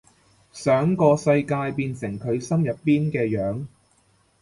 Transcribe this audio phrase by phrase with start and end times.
[0.51, 3.67] 想個世界變成佢心入邊嘅樣